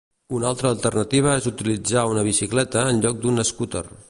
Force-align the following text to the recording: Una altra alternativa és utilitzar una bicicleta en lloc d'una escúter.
Una 0.37 0.47
altra 0.51 0.71
alternativa 0.75 1.35
és 1.41 1.49
utilitzar 1.53 2.07
una 2.15 2.25
bicicleta 2.31 2.87
en 2.95 3.05
lloc 3.05 3.25
d'una 3.27 3.49
escúter. 3.51 3.89